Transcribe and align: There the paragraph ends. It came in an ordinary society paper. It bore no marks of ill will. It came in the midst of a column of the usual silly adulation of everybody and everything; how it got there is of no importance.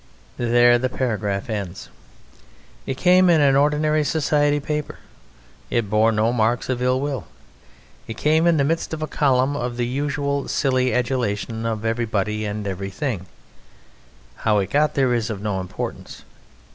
There 0.39 0.79
the 0.79 0.89
paragraph 0.89 1.47
ends. 1.47 1.89
It 2.87 2.97
came 2.97 3.29
in 3.29 3.39
an 3.39 3.55
ordinary 3.55 4.03
society 4.03 4.59
paper. 4.59 4.97
It 5.69 5.91
bore 5.91 6.11
no 6.11 6.33
marks 6.33 6.69
of 6.69 6.81
ill 6.81 6.99
will. 6.99 7.27
It 8.07 8.17
came 8.17 8.47
in 8.47 8.57
the 8.57 8.63
midst 8.63 8.95
of 8.95 9.03
a 9.03 9.07
column 9.07 9.55
of 9.55 9.77
the 9.77 9.85
usual 9.85 10.47
silly 10.47 10.91
adulation 10.91 11.67
of 11.67 11.85
everybody 11.85 12.45
and 12.45 12.65
everything; 12.65 13.27
how 14.37 14.57
it 14.57 14.71
got 14.71 14.95
there 14.95 15.13
is 15.13 15.29
of 15.29 15.39
no 15.39 15.61
importance. 15.61 16.23